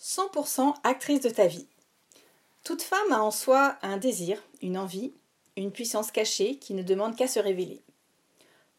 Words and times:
100% 0.00 0.74
actrice 0.84 1.20
de 1.20 1.28
ta 1.28 1.46
vie. 1.48 1.66
Toute 2.62 2.82
femme 2.82 3.12
a 3.12 3.20
en 3.20 3.32
soi 3.32 3.76
un 3.82 3.96
désir, 3.96 4.40
une 4.62 4.78
envie, 4.78 5.12
une 5.56 5.72
puissance 5.72 6.12
cachée 6.12 6.56
qui 6.56 6.74
ne 6.74 6.82
demande 6.82 7.16
qu'à 7.16 7.26
se 7.26 7.40
révéler. 7.40 7.82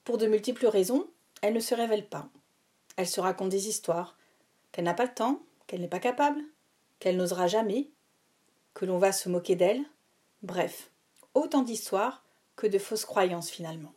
Pour 0.05 0.17
de 0.17 0.27
multiples 0.27 0.67
raisons, 0.67 1.07
elle 1.41 1.53
ne 1.53 1.59
se 1.59 1.75
révèle 1.75 2.07
pas. 2.07 2.29
Elle 2.95 3.07
se 3.07 3.19
raconte 3.19 3.49
des 3.49 3.67
histoires, 3.67 4.17
qu'elle 4.71 4.85
n'a 4.85 4.93
pas 4.93 5.05
le 5.05 5.13
temps, 5.13 5.41
qu'elle 5.67 5.81
n'est 5.81 5.87
pas 5.87 5.99
capable, 5.99 6.41
qu'elle 6.99 7.17
n'osera 7.17 7.47
jamais, 7.47 7.89
que 8.73 8.85
l'on 8.85 8.97
va 8.97 9.11
se 9.11 9.27
moquer 9.27 9.55
d'elle. 9.55 9.83
Bref, 10.41 10.89
autant 11.33 11.63
d'histoires 11.63 12.23
que 12.55 12.67
de 12.67 12.79
fausses 12.79 13.05
croyances 13.05 13.49
finalement. 13.49 13.93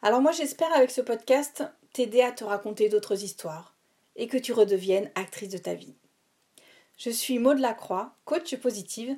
Alors 0.00 0.22
moi 0.22 0.32
j'espère 0.32 0.72
avec 0.74 0.90
ce 0.90 1.00
podcast 1.00 1.64
t'aider 1.92 2.22
à 2.22 2.32
te 2.32 2.44
raconter 2.44 2.88
d'autres 2.88 3.24
histoires 3.24 3.74
et 4.16 4.26
que 4.26 4.38
tu 4.38 4.52
redeviennes 4.52 5.10
actrice 5.14 5.50
de 5.50 5.58
ta 5.58 5.74
vie. 5.74 5.94
Je 6.96 7.10
suis 7.10 7.38
Maud 7.38 7.58
Lacroix, 7.58 8.14
coach 8.24 8.54
positive, 8.56 9.16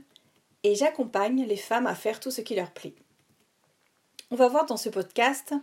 et 0.62 0.74
j'accompagne 0.74 1.44
les 1.44 1.56
femmes 1.56 1.86
à 1.86 1.94
faire 1.94 2.20
tout 2.20 2.30
ce 2.30 2.40
qui 2.40 2.54
leur 2.54 2.72
plaît. 2.72 2.94
On 4.30 4.36
va 4.36 4.48
voir 4.48 4.66
dans 4.66 4.76
ce 4.76 4.88
podcast 4.88 5.54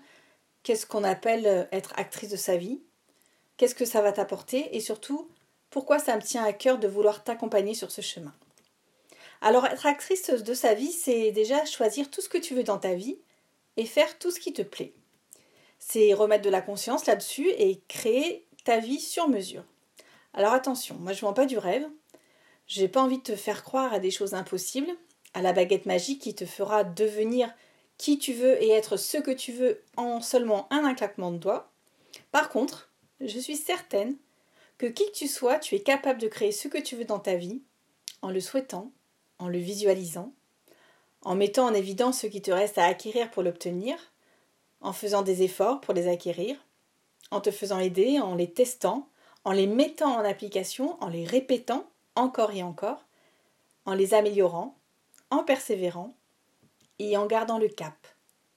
qu'est-ce 0.61 0.85
qu'on 0.85 1.03
appelle 1.03 1.67
être 1.71 1.93
actrice 1.97 2.29
de 2.29 2.37
sa 2.37 2.55
vie, 2.55 2.81
qu'est-ce 3.57 3.75
que 3.75 3.85
ça 3.85 4.01
va 4.01 4.11
t'apporter 4.11 4.75
et 4.75 4.79
surtout 4.79 5.29
pourquoi 5.69 5.99
ça 5.99 6.15
me 6.15 6.21
tient 6.21 6.43
à 6.43 6.53
cœur 6.53 6.77
de 6.77 6.87
vouloir 6.87 7.23
t'accompagner 7.23 7.73
sur 7.73 7.91
ce 7.91 8.01
chemin. 8.01 8.33
Alors 9.41 9.65
être 9.65 9.85
actrice 9.85 10.29
de 10.29 10.53
sa 10.53 10.73
vie, 10.73 10.91
c'est 10.91 11.31
déjà 11.31 11.65
choisir 11.65 12.09
tout 12.09 12.21
ce 12.21 12.29
que 12.29 12.37
tu 12.37 12.53
veux 12.53 12.63
dans 12.63 12.77
ta 12.77 12.93
vie 12.93 13.17
et 13.75 13.85
faire 13.85 14.17
tout 14.19 14.31
ce 14.31 14.39
qui 14.39 14.53
te 14.53 14.61
plaît. 14.61 14.93
C'est 15.79 16.13
remettre 16.13 16.45
de 16.45 16.49
la 16.49 16.61
conscience 16.61 17.07
là-dessus 17.07 17.49
et 17.49 17.81
créer 17.89 18.47
ta 18.63 18.77
vie 18.77 19.01
sur 19.01 19.27
mesure. 19.27 19.65
Alors 20.33 20.53
attention, 20.53 20.95
moi 20.95 21.11
je 21.11 21.21
vends 21.21 21.33
pas 21.33 21.45
du 21.45 21.57
rêve, 21.57 21.89
j'ai 22.73 22.87
pas 22.87 23.03
envie 23.03 23.19
de 23.19 23.23
te 23.23 23.35
faire 23.35 23.63
croire 23.63 23.93
à 23.93 23.99
des 23.99 24.09
choses 24.09 24.33
impossibles, 24.33 24.89
à 25.35 25.43
la 25.43 25.53
baguette 25.53 25.85
magique 25.85 26.21
qui 26.21 26.33
te 26.33 26.45
fera 26.45 26.83
devenir 26.83 27.53
qui 27.99 28.17
tu 28.17 28.33
veux 28.33 28.61
et 28.63 28.71
être 28.71 28.97
ce 28.97 29.17
que 29.17 29.29
tu 29.29 29.51
veux 29.51 29.83
en 29.95 30.21
seulement 30.21 30.67
un 30.71 30.95
claquement 30.95 31.31
de 31.31 31.37
doigts. 31.37 31.71
Par 32.31 32.49
contre, 32.49 32.91
je 33.21 33.37
suis 33.37 33.57
certaine 33.57 34.15
que 34.79 34.87
qui 34.87 35.05
que 35.05 35.11
tu 35.11 35.27
sois, 35.27 35.59
tu 35.59 35.75
es 35.75 35.81
capable 35.81 36.19
de 36.19 36.27
créer 36.27 36.51
ce 36.51 36.67
que 36.67 36.79
tu 36.79 36.95
veux 36.95 37.05
dans 37.05 37.19
ta 37.19 37.35
vie 37.35 37.61
en 38.23 38.31
le 38.31 38.39
souhaitant, 38.39 38.91
en 39.37 39.49
le 39.49 39.59
visualisant, 39.59 40.33
en 41.21 41.35
mettant 41.35 41.67
en 41.67 41.75
évidence 41.75 42.21
ce 42.21 42.27
qui 42.27 42.41
te 42.41 42.51
reste 42.51 42.79
à 42.79 42.85
acquérir 42.85 43.29
pour 43.29 43.43
l'obtenir, 43.43 43.95
en 44.81 44.93
faisant 44.93 45.21
des 45.21 45.43
efforts 45.43 45.79
pour 45.79 45.93
les 45.93 46.07
acquérir, 46.07 46.57
en 47.29 47.39
te 47.39 47.51
faisant 47.51 47.77
aider, 47.77 48.19
en 48.19 48.33
les 48.33 48.51
testant, 48.51 49.07
en 49.43 49.51
les 49.51 49.67
mettant 49.67 50.15
en 50.15 50.25
application, 50.25 50.97
en 51.03 51.09
les 51.09 51.25
répétant 51.25 51.87
encore 52.15 52.51
et 52.51 52.63
encore, 52.63 53.05
en 53.85 53.93
les 53.93 54.13
améliorant, 54.13 54.77
en 55.29 55.43
persévérant 55.43 56.15
et 56.99 57.17
en 57.17 57.25
gardant 57.25 57.57
le 57.57 57.67
cap, 57.67 58.07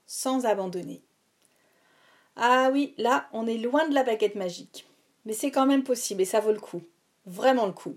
sans 0.06 0.46
abandonner. 0.46 1.02
Ah 2.36 2.68
oui, 2.70 2.94
là, 2.98 3.28
on 3.32 3.46
est 3.46 3.56
loin 3.56 3.88
de 3.88 3.94
la 3.94 4.04
baguette 4.04 4.34
magique. 4.34 4.86
Mais 5.24 5.32
c'est 5.32 5.50
quand 5.50 5.66
même 5.66 5.84
possible 5.84 6.22
et 6.22 6.26
ça 6.26 6.40
vaut 6.40 6.52
le 6.52 6.60
coup. 6.60 6.82
Vraiment 7.24 7.66
le 7.66 7.72
coup. 7.72 7.96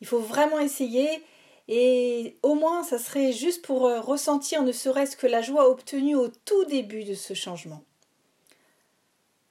Il 0.00 0.06
faut 0.06 0.18
vraiment 0.18 0.58
essayer 0.58 1.22
et 1.68 2.38
au 2.42 2.54
moins 2.54 2.82
ça 2.82 2.98
serait 2.98 3.32
juste 3.32 3.64
pour 3.64 3.86
euh, 3.86 4.00
ressentir 4.00 4.62
ne 4.62 4.72
serait-ce 4.72 5.16
que 5.16 5.28
la 5.28 5.42
joie 5.42 5.68
obtenue 5.68 6.16
au 6.16 6.28
tout 6.28 6.64
début 6.64 7.04
de 7.04 7.14
ce 7.14 7.34
changement. 7.34 7.84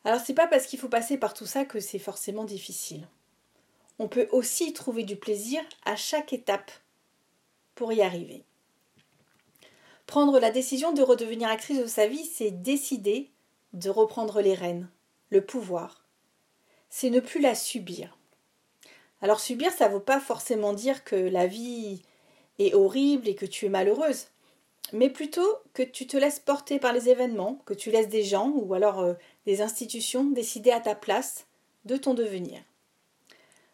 Alors 0.04 0.20
c'est 0.20 0.34
pas 0.34 0.48
parce 0.48 0.66
qu'il 0.66 0.80
faut 0.80 0.90
passer 0.90 1.18
par 1.18 1.34
tout 1.34 1.46
ça 1.46 1.64
que 1.64 1.80
c'est 1.80 2.00
forcément 2.00 2.44
difficile 2.44 3.08
on 4.02 4.08
peut 4.08 4.28
aussi 4.32 4.74
trouver 4.74 5.04
du 5.04 5.16
plaisir 5.16 5.62
à 5.86 5.96
chaque 5.96 6.34
étape 6.34 6.72
pour 7.76 7.94
y 7.94 8.02
arriver. 8.02 8.44
Prendre 10.08 10.40
la 10.40 10.50
décision 10.50 10.92
de 10.92 11.04
redevenir 11.04 11.48
actrice 11.48 11.78
de 11.78 11.86
sa 11.86 12.08
vie, 12.08 12.26
c'est 12.26 12.50
décider 12.50 13.30
de 13.74 13.92
reprendre 13.92 14.42
les 14.42 14.56
rênes, 14.56 14.90
le 15.30 15.46
pouvoir. 15.46 16.04
C'est 16.90 17.12
ne 17.12 17.20
plus 17.20 17.42
la 17.42 17.54
subir. 17.54 18.18
Alors 19.22 19.40
subir, 19.40 19.72
ça 19.72 19.88
ne 19.88 19.94
veut 19.94 20.02
pas 20.02 20.20
forcément 20.20 20.74
dire 20.74 21.04
que 21.04 21.16
la 21.16 21.46
vie 21.46 22.02
est 22.58 22.74
horrible 22.74 23.28
et 23.28 23.36
que 23.36 23.46
tu 23.46 23.68
es 23.68 23.70
malheureuse, 23.70 24.30
mais 24.94 25.12
plutôt 25.12 25.58
que 25.76 25.84
tu 25.84 26.08
te 26.08 26.18
laisses 26.18 26.40
porter 26.40 26.80
par 26.80 26.92
les 26.92 27.08
événements, 27.08 27.62
que 27.66 27.76
tu 27.76 27.92
laisses 27.92 28.10
des 28.10 28.24
gens 28.24 28.50
ou 28.56 28.74
alors 28.74 29.00
euh, 29.00 29.14
des 29.46 29.62
institutions 29.62 30.24
décider 30.24 30.72
à 30.72 30.80
ta 30.80 30.96
place 30.96 31.46
de 31.86 31.98
ton 31.98 32.16
devenir. 32.16 32.64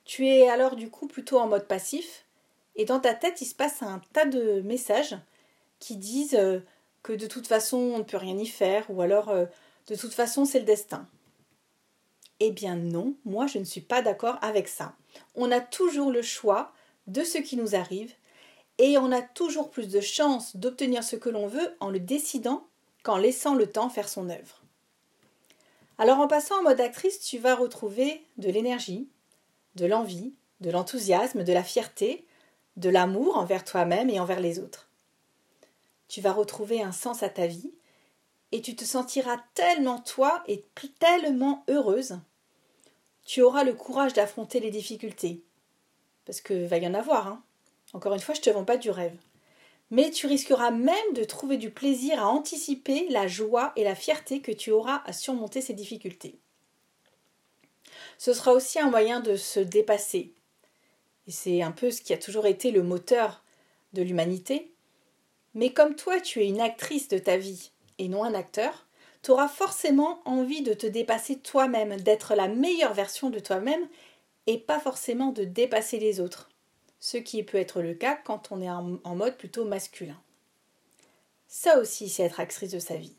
Tu 0.08 0.26
es 0.26 0.48
alors 0.48 0.78
du 0.78 0.90
coup 0.90 1.06
plutôt 1.06 1.38
en 1.38 1.48
mode 1.48 1.68
passif 1.68 2.24
et 2.78 2.86
dans 2.86 3.02
ta 3.02 3.14
tête 3.14 3.42
il 3.42 3.46
se 3.46 3.54
passe 3.54 3.84
un 3.84 4.02
tas 4.14 4.26
de 4.26 4.62
messages 4.62 5.18
qui 5.80 5.98
disent 5.98 6.36
euh, 6.36 6.62
que 7.04 7.12
de 7.12 7.28
toute 7.28 7.46
façon 7.46 7.76
on 7.78 7.98
ne 7.98 8.04
peut 8.04 8.16
rien 8.16 8.38
y 8.38 8.48
faire 8.48 8.86
ou 8.90 9.02
alors 9.02 9.28
euh, 9.28 9.46
de 9.88 9.96
toute 9.96 10.14
façon 10.14 10.46
c'est 10.46 10.60
le 10.60 10.66
destin. 10.66 11.06
Eh 12.40 12.52
bien 12.52 12.78
non, 12.78 13.16
moi 13.26 13.48
je 13.48 13.60
ne 13.60 13.66
suis 13.66 13.82
pas 13.82 14.02
d'accord 14.02 14.38
avec 14.42 14.70
ça. 14.70 14.96
On 15.36 15.52
a 15.52 15.60
toujours 15.60 16.10
le 16.10 16.22
choix 16.22 16.72
de 17.08 17.26
ce 17.26 17.40
qui 17.40 17.58
nous 17.58 17.76
arrive 17.76 18.14
et 18.78 18.98
on 18.98 19.12
a 19.12 19.22
toujours 19.22 19.70
plus 19.70 19.90
de 19.90 20.00
chances 20.00 20.56
d'obtenir 20.56 21.04
ce 21.04 21.18
que 21.18 21.30
l'on 21.30 21.48
veut 21.48 21.76
en 21.82 21.90
le 21.90 22.00
décidant 22.00 22.66
qu'en 23.04 23.18
laissant 23.18 23.56
le 23.56 23.70
temps 23.70 23.90
faire 23.90 24.08
son 24.08 24.30
œuvre. 24.30 24.64
Alors 25.98 26.20
en 26.20 26.30
passant 26.30 26.60
en 26.60 26.64
mode 26.64 26.80
actrice, 26.80 27.20
tu 27.20 27.40
vas 27.40 27.56
retrouver 27.56 28.24
de 28.38 28.50
l'énergie, 28.50 29.10
de 29.78 29.86
l'envie, 29.86 30.34
de 30.60 30.72
l'enthousiasme, 30.72 31.44
de 31.44 31.54
la 31.54 31.64
fierté, 31.64 32.26
de 32.76 32.90
l'amour 32.90 33.38
envers 33.38 33.64
toi-même 33.64 34.10
et 34.10 34.20
envers 34.20 34.40
les 34.40 34.60
autres. 34.60 34.90
Tu 36.08 36.20
vas 36.20 36.34
retrouver 36.34 36.82
un 36.82 36.92
sens 36.92 37.24
à 37.24 37.30
ta 37.30 37.48
vie 37.48 37.72
et 38.52 38.62
tu 38.62 38.76
te 38.76 38.84
sentiras 38.84 39.38
tellement 39.54 40.00
toi 40.00 40.44
et 40.48 40.66
tellement 41.00 41.64
heureuse. 41.70 42.20
Tu 43.26 43.42
auras 43.42 43.64
le 43.64 43.74
courage 43.74 44.14
d'affronter 44.14 44.60
les 44.60 44.72
difficultés. 44.72 45.44
Parce 46.26 46.42
que 46.42 46.66
va 46.66 46.78
y 46.78 46.88
en 46.88 46.94
avoir, 46.94 47.28
hein. 47.28 47.44
Encore 47.94 48.14
une 48.14 48.20
fois, 48.20 48.36
je 48.36 48.42
ne 48.42 48.46
te 48.46 48.50
vends 48.50 48.66
pas 48.66 48.78
du 48.78 48.90
rêve. 48.90 49.18
Mais 49.92 50.12
tu 50.12 50.28
risqueras 50.28 50.72
même 50.72 51.14
de 51.14 51.24
trouver 51.24 51.58
du 51.58 51.72
plaisir 51.72 52.22
à 52.22 52.28
anticiper 52.28 53.08
la 53.10 53.28
joie 53.28 53.72
et 53.76 53.84
la 53.84 53.96
fierté 53.96 54.42
que 54.42 54.52
tu 54.52 54.72
auras 54.72 55.02
à 55.06 55.14
surmonter 55.14 55.62
ces 55.62 55.74
difficultés. 55.74 56.40
Ce 58.18 58.34
sera 58.34 58.54
aussi 58.54 58.80
un 58.80 58.90
moyen 58.90 59.20
de 59.20 59.36
se 59.36 59.60
dépasser. 59.60 60.34
Et 61.28 61.32
c'est 61.32 61.62
un 61.62 61.72
peu 61.72 61.92
ce 61.92 62.02
qui 62.02 62.14
a 62.14 62.18
toujours 62.18 62.46
été 62.46 62.72
le 62.72 62.84
moteur 62.84 63.44
de 63.94 64.02
l'humanité. 64.02 64.72
Mais 65.54 65.72
comme 65.72 65.96
toi, 65.96 66.20
tu 66.20 66.42
es 66.42 66.48
une 66.48 66.62
actrice 66.62 67.08
de 67.08 67.18
ta 67.18 67.38
vie 67.38 67.72
et 67.98 68.08
non 68.08 68.24
un 68.24 68.34
acteur, 68.34 68.88
tu 69.24 69.32
auras 69.32 69.48
forcément 69.48 70.22
envie 70.26 70.62
de 70.62 70.74
te 70.74 70.88
dépasser 70.88 71.40
toi-même, 71.40 72.00
d'être 72.00 72.36
la 72.36 72.48
meilleure 72.48 72.94
version 72.94 73.30
de 73.30 73.40
toi-même 73.40 73.88
et 74.46 74.58
pas 74.58 74.80
forcément 74.80 75.32
de 75.32 75.44
dépasser 75.44 76.00
les 76.00 76.20
autres. 76.20 76.50
Ce 77.00 77.18
qui 77.18 77.44
peut 77.44 77.58
être 77.58 77.82
le 77.82 77.94
cas 77.94 78.16
quand 78.16 78.52
on 78.52 78.62
est 78.62 78.70
en 78.70 79.16
mode 79.16 79.38
plutôt 79.38 79.66
masculin. 79.66 80.20
Ça 81.48 81.80
aussi, 81.80 82.10
c'est 82.10 82.24
être 82.24 82.40
actrice 82.40 82.72
de 82.72 82.80
sa 82.80 82.96
vie. 82.96 83.16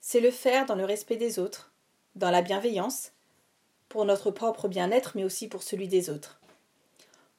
C'est 0.00 0.20
le 0.20 0.30
faire 0.30 0.66
dans 0.66 0.74
le 0.74 0.84
respect 0.84 1.16
des 1.16 1.38
autres, 1.38 1.72
dans 2.16 2.30
la 2.30 2.42
bienveillance, 2.42 3.11
pour 3.92 4.06
notre 4.06 4.30
propre 4.30 4.68
bien-être, 4.68 5.12
mais 5.14 5.22
aussi 5.22 5.48
pour 5.48 5.62
celui 5.62 5.86
des 5.86 6.08
autres. 6.08 6.40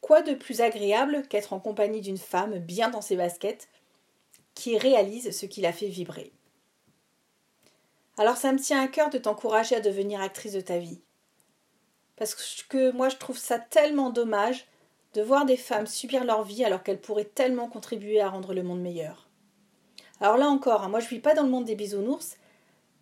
Quoi 0.02 0.22
de 0.22 0.36
plus 0.36 0.62
agréable 0.62 1.24
qu'être 1.28 1.52
en 1.52 1.60
compagnie 1.60 2.00
d'une 2.00 2.20
femme 2.20 2.60
bien 2.60 2.92
dans 2.92 3.02
ses 3.02 3.16
baskets, 3.16 3.70
qui 4.54 4.78
réalise 4.78 5.36
ce 5.36 5.48
qui 5.48 5.62
la 5.62 5.74
fait 5.74 5.88
vibrer? 5.88 6.32
Alors 8.20 8.38
ça 8.38 8.54
me 8.54 8.60
tient 8.60 8.84
à 8.84 8.88
cœur 8.88 9.10
de 9.10 9.18
t'encourager 9.18 9.76
à 9.76 9.82
devenir 9.82 10.22
actrice 10.22 10.54
de 10.54 10.62
ta 10.62 10.78
vie. 10.78 11.02
Parce 12.18 12.36
que 12.36 12.92
moi 12.92 13.10
je 13.10 13.18
trouve 13.18 13.40
ça 13.40 13.58
tellement 13.58 14.12
dommage 14.12 14.68
de 15.16 15.24
voir 15.24 15.48
des 15.48 15.58
femmes 15.58 15.88
subir 15.88 16.24
leur 16.24 16.44
vie 16.44 16.64
alors 16.64 16.84
qu'elles 16.84 17.02
pourraient 17.02 17.26
tellement 17.26 17.68
contribuer 17.68 18.22
à 18.22 18.30
rendre 18.30 18.54
le 18.54 18.62
monde 18.62 18.82
meilleur. 18.82 19.28
Alors 20.22 20.38
là 20.38 20.46
encore, 20.50 20.84
hein, 20.84 20.90
moi 20.90 21.00
je 21.00 21.10
vis 21.10 21.20
pas 21.20 21.34
dans 21.34 21.44
le 21.44 21.50
monde 21.50 21.66
des 21.66 21.76
bisounours, 21.76 22.38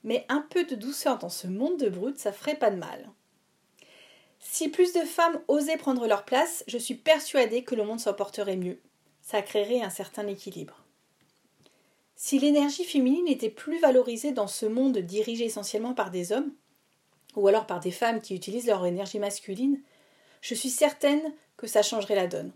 mais 0.05 0.25
un 0.29 0.39
peu 0.49 0.63
de 0.63 0.75
douceur 0.75 1.17
dans 1.17 1.27
ce 1.27 1.47
monde 1.47 1.77
de 1.77 1.89
brutes, 1.89 2.17
ça 2.17 2.31
ferait 2.31 2.55
pas 2.55 2.71
de 2.71 2.77
mal. 2.77 3.11
Si 4.41 4.69
plus 4.69 4.91
de 4.93 5.01
femmes 5.01 5.39
osaient 5.47 5.77
prendre 5.77 6.07
leur 6.07 6.25
place, 6.25 6.63
je 6.67 6.77
suis 6.77 6.95
persuadée 6.95 7.63
que 7.63 7.75
le 7.75 7.85
monde 7.85 7.99
s'en 7.99 8.13
porterait 8.13 8.57
mieux. 8.57 8.79
Ça 9.21 9.41
créerait 9.41 9.81
un 9.81 9.91
certain 9.91 10.27
équilibre. 10.27 10.83
Si 12.15 12.39
l'énergie 12.39 12.83
féminine 12.83 13.27
était 13.27 13.49
plus 13.49 13.79
valorisée 13.79 14.31
dans 14.31 14.47
ce 14.47 14.65
monde 14.65 14.97
dirigé 14.97 15.45
essentiellement 15.45 15.93
par 15.93 16.11
des 16.11 16.31
hommes, 16.31 16.51
ou 17.35 17.47
alors 17.47 17.65
par 17.65 17.79
des 17.79 17.91
femmes 17.91 18.19
qui 18.19 18.35
utilisent 18.35 18.67
leur 18.67 18.85
énergie 18.85 19.19
masculine, 19.19 19.79
je 20.41 20.55
suis 20.55 20.69
certaine 20.69 21.21
que 21.55 21.67
ça 21.67 21.83
changerait 21.83 22.15
la 22.15 22.27
donne. 22.27 22.51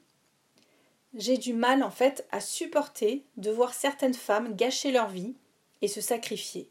J'ai 1.13 1.37
du 1.37 1.53
mal 1.53 1.81
en 1.81 1.91
fait 1.91 2.27
à 2.31 2.41
supporter 2.41 3.23
de 3.37 3.51
voir 3.51 3.73
certaines 3.73 4.15
femmes 4.15 4.55
gâcher 4.55 4.91
leur 4.91 5.09
vie 5.09 5.35
et 5.81 5.87
se 5.87 6.01
sacrifier. 6.01 6.69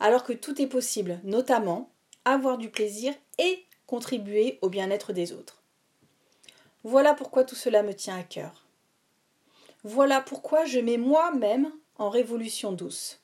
Alors 0.00 0.24
que 0.24 0.32
tout 0.32 0.60
est 0.60 0.66
possible, 0.66 1.20
notamment 1.24 1.90
avoir 2.24 2.58
du 2.58 2.68
plaisir 2.68 3.14
et 3.38 3.64
contribuer 3.88 4.58
au 4.60 4.68
bien-être 4.68 5.14
des 5.14 5.32
autres. 5.32 5.62
Voilà 6.84 7.14
pourquoi 7.14 7.42
tout 7.42 7.56
cela 7.56 7.82
me 7.82 7.94
tient 7.94 8.18
à 8.18 8.22
cœur. 8.22 8.66
Voilà 9.82 10.20
pourquoi 10.20 10.66
je 10.66 10.78
mets 10.78 10.98
moi-même 10.98 11.72
en 11.96 12.10
révolution 12.10 12.70
douce. 12.70 13.20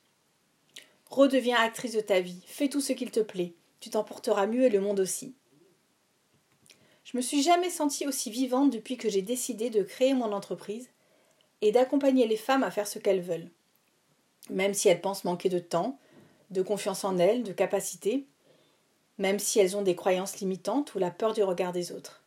Redeviens 1.09 1.57
actrice 1.57 1.93
de 1.93 2.01
ta 2.01 2.19
vie, 2.19 2.41
fais 2.47 2.67
tout 2.67 2.81
ce 2.81 2.93
qu'il 2.93 3.11
te 3.11 3.19
plaît, 3.19 3.53
tu 3.79 3.91
t'en 3.91 4.03
porteras 4.03 4.47
mieux 4.47 4.63
et 4.63 4.69
le 4.69 4.81
monde 4.81 4.99
aussi. 4.99 5.35
Je 7.03 7.15
me 7.15 7.21
suis 7.21 7.43
jamais 7.43 7.69
sentie 7.69 8.07
aussi 8.07 8.31
vivante 8.31 8.71
depuis 8.71 8.97
que 8.97 9.07
j'ai 9.07 9.21
décidé 9.21 9.69
de 9.69 9.83
créer 9.83 10.15
mon 10.15 10.33
entreprise 10.33 10.89
et 11.61 11.71
d'accompagner 11.71 12.25
les 12.25 12.37
femmes 12.37 12.63
à 12.63 12.71
faire 12.71 12.87
ce 12.87 12.97
qu'elles 12.97 13.21
veulent. 13.21 13.51
Même 14.49 14.73
si 14.73 14.89
elles 14.89 15.01
pensent 15.01 15.25
manquer 15.25 15.49
de 15.49 15.59
temps, 15.59 15.99
de 16.49 16.63
confiance 16.63 17.03
en 17.03 17.19
elles, 17.19 17.43
de 17.43 17.53
capacité, 17.53 18.25
même 19.17 19.39
si 19.39 19.59
elles 19.59 19.77
ont 19.77 19.81
des 19.81 19.95
croyances 19.95 20.39
limitantes 20.39 20.95
ou 20.95 20.99
la 20.99 21.11
peur 21.11 21.33
du 21.33 21.43
regard 21.43 21.71
des 21.71 21.91
autres. 21.91 22.21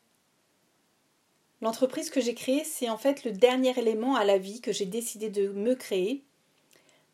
L'entreprise 1.60 2.10
que 2.10 2.20
j'ai 2.20 2.34
créée, 2.34 2.64
c'est 2.64 2.88
en 2.88 2.98
fait 2.98 3.24
le 3.24 3.32
dernier 3.32 3.76
élément 3.78 4.14
à 4.14 4.24
la 4.24 4.38
vie 4.38 4.60
que 4.60 4.72
j'ai 4.72 4.86
décidé 4.86 5.28
de 5.28 5.48
me 5.48 5.74
créer, 5.74 6.22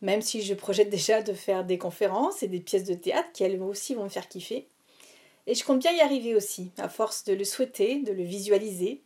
même 0.03 0.21
si 0.21 0.43
je 0.43 0.55
projette 0.55 0.91
déjà 0.91 1.23
de 1.23 1.33
faire 1.33 1.65
des 1.65 1.79
conférences 1.79 2.43
et 2.43 2.49
des 2.49 2.61
pièces 2.61 2.85
de 2.85 2.95
théâtre 2.95 3.31
qui 3.33 3.45
elles 3.45 3.61
aussi 3.63 3.95
vont 3.95 4.05
me 4.05 4.09
faire 4.09 4.29
kiffer. 4.29 4.67
Et 5.47 5.55
je 5.55 5.65
compte 5.65 5.81
bien 5.81 5.93
y 5.93 6.01
arriver 6.01 6.35
aussi, 6.35 6.71
à 6.79 6.89
force 6.89 7.25
de 7.25 7.35
le 7.35 7.45
souhaiter, 7.45 8.01
de 8.01 8.13
le 8.13 8.23
visualiser, 8.23 9.03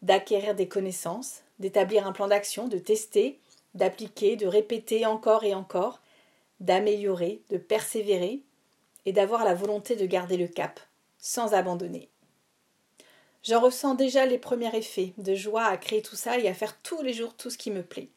d'acquérir 0.00 0.54
des 0.54 0.68
connaissances, 0.68 1.42
d'établir 1.58 2.06
un 2.06 2.12
plan 2.12 2.28
d'action, 2.28 2.68
de 2.68 2.78
tester, 2.78 3.38
d'appliquer, 3.74 4.36
de 4.36 4.46
répéter 4.46 5.06
encore 5.06 5.44
et 5.44 5.54
encore, 5.54 6.00
d'améliorer, 6.60 7.40
de 7.50 7.56
persévérer, 7.56 8.42
et 9.06 9.12
d'avoir 9.12 9.44
la 9.44 9.54
volonté 9.54 9.96
de 9.96 10.06
garder 10.06 10.36
le 10.36 10.48
cap, 10.48 10.80
sans 11.18 11.54
abandonner. 11.54 12.08
J'en 13.42 13.60
ressens 13.60 13.94
déjà 13.94 14.24
les 14.24 14.38
premiers 14.38 14.74
effets 14.76 15.14
de 15.18 15.34
joie 15.34 15.64
à 15.64 15.76
créer 15.76 16.02
tout 16.02 16.16
ça 16.16 16.38
et 16.38 16.48
à 16.48 16.54
faire 16.54 16.80
tous 16.80 17.02
les 17.02 17.12
jours 17.12 17.34
tout 17.34 17.50
ce 17.50 17.58
qui 17.58 17.70
me 17.70 17.82
plaît. 17.82 18.10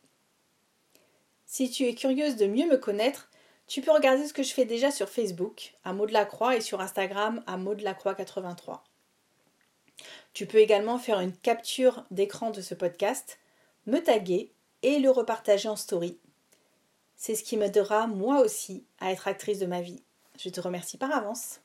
Si 1.45 1.69
tu 1.69 1.85
es 1.85 1.95
curieuse 1.95 2.35
de 2.35 2.45
mieux 2.45 2.67
me 2.67 2.77
connaître, 2.77 3.29
tu 3.67 3.81
peux 3.81 3.91
regarder 3.91 4.27
ce 4.27 4.33
que 4.33 4.43
je 4.43 4.53
fais 4.53 4.65
déjà 4.65 4.91
sur 4.91 5.09
Facebook, 5.09 5.73
à 5.83 5.93
Maud 5.93 6.11
Croix, 6.27 6.55
et 6.55 6.61
sur 6.61 6.81
Instagram, 6.81 7.43
à 7.47 7.57
Maud 7.57 7.83
Croix 7.97 8.13
83. 8.13 8.83
Tu 10.33 10.45
peux 10.45 10.59
également 10.59 10.99
faire 10.99 11.19
une 11.19 11.35
capture 11.35 12.05
d'écran 12.11 12.51
de 12.51 12.61
ce 12.61 12.75
podcast, 12.75 13.39
me 13.87 13.99
taguer 13.99 14.51
et 14.83 14.99
le 14.99 15.09
repartager 15.09 15.69
en 15.69 15.75
story. 15.75 16.19
C'est 17.15 17.33
ce 17.33 17.43
qui 17.43 17.57
m'aidera 17.57 18.05
moi 18.05 18.41
aussi 18.41 18.85
à 18.99 19.11
être 19.11 19.27
actrice 19.27 19.59
de 19.59 19.65
ma 19.65 19.81
vie. 19.81 20.03
Je 20.37 20.49
te 20.49 20.61
remercie 20.61 20.97
par 20.97 21.11
avance. 21.11 21.61